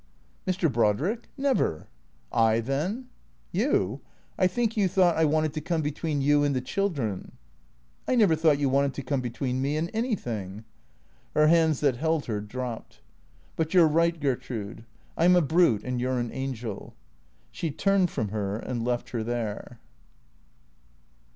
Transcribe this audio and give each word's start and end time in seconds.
"Mr. 0.47 0.67
Brodrick? 0.67 1.25
Never." 1.37 1.87
"I, 2.31 2.59
then?" 2.59 3.09
THE 3.51 3.59
CREATORS 3.59 3.71
417" 3.75 3.83
You? 3.83 4.01
I 4.39 4.47
think 4.47 4.75
you 4.75 4.87
thought 4.87 5.15
I 5.15 5.25
wanted 5.25 5.53
to 5.53 5.61
come 5.61 5.83
between 5.83 6.21
you 6.21 6.43
and 6.43 6.55
the 6.55 6.59
children."" 6.59 7.33
I 8.07 8.15
never 8.15 8.35
thought 8.35 8.57
you 8.57 8.67
wanted 8.67 8.95
to 8.95 9.03
come 9.03 9.21
between 9.21 9.61
me 9.61 9.77
and 9.77 9.91
any 9.93 10.15
thing." 10.15 10.65
Her 11.35 11.45
hands 11.49 11.81
that 11.81 11.97
held 11.97 12.25
her 12.25 12.41
dropped." 12.41 13.01
But 13.55 13.75
you 13.75 13.83
're 13.83 13.87
right, 13.87 14.19
Gertrude. 14.19 14.85
I 15.15 15.25
'm 15.25 15.35
a 15.35 15.41
brute 15.43 15.83
and 15.83 16.01
you 16.01 16.09
're 16.09 16.17
an 16.17 16.31
angel." 16.31 16.95
She 17.51 17.69
turned 17.69 18.09
from 18.09 18.29
her 18.29 18.57
and 18.57 18.83
left 18.83 19.11
her 19.11 19.23
there. 19.23 19.77